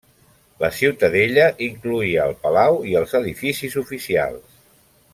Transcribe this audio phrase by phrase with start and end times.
[0.63, 4.61] La ciutadella incloïa el palau i els edificis oficials.